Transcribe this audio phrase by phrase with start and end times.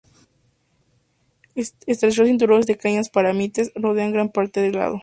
[1.53, 4.99] Estrechos cinturones de cañas "Phragmites" rodean gran parte del lago.